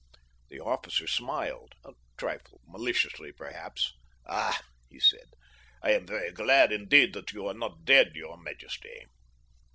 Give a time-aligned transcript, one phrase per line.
[0.49, 3.93] The officer smiled, a trifle maliciously perhaps.
[4.25, 5.27] "Ah," he said,
[5.83, 9.05] "I am very glad indeed that you are not dead, your majesty."